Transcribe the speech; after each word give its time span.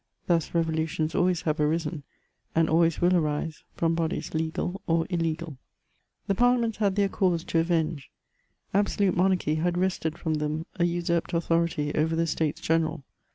Thus, 0.25 0.55
revolutions 0.55 1.13
always 1.13 1.43
have 1.43 1.59
arisen, 1.59 2.01
and 2.55 2.67
always 2.67 2.99
will 3.01 3.15
arise 3.15 3.63
from 3.75 3.93
bodies 3.93 4.33
legal 4.33 4.81
or 4.87 5.05
illegal. 5.11 5.59
The 6.25 6.33
Parliaments 6.33 6.79
had 6.79 6.95
their 6.95 7.07
cause 7.07 7.43
to 7.43 7.59
avenge; 7.59 8.09
absolute 8.73 9.15
monarchy 9.15 9.53
had 9.61 9.77
wrested 9.77 10.17
from 10.17 10.33
them 10.33 10.65
a 10.77 10.85
usurped 10.85 11.33
authority 11.35 11.93
over 11.93 12.15
the 12.15 12.25
States 12.25 12.59
General. 12.61 13.03